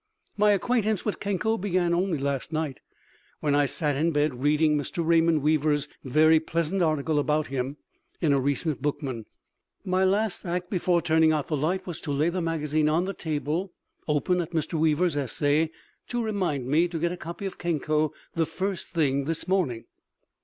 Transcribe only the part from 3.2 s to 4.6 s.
when I sat in bed